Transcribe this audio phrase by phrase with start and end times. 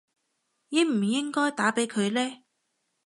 [0.69, 2.41] 應唔應該打畀佢呢